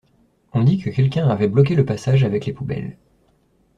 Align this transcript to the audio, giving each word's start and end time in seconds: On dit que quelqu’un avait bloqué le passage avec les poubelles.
On 0.53 0.63
dit 0.63 0.79
que 0.79 0.89
quelqu’un 0.89 1.27
avait 1.29 1.47
bloqué 1.47 1.75
le 1.75 1.85
passage 1.85 2.23
avec 2.23 2.47
les 2.47 2.53
poubelles. 2.53 2.97